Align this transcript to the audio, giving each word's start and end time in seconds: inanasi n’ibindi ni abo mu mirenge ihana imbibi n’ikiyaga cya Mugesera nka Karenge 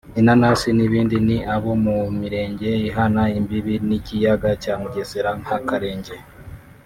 inanasi 0.19 0.67
n’ibindi 0.77 1.17
ni 1.27 1.37
abo 1.55 1.71
mu 1.85 1.97
mirenge 2.19 2.69
ihana 2.87 3.23
imbibi 3.39 3.75
n’ikiyaga 3.87 4.49
cya 4.63 4.73
Mugesera 4.81 5.29
nka 5.41 5.57
Karenge 5.69 6.15